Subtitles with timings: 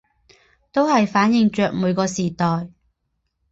[0.71, 2.71] 都是反映著每个时代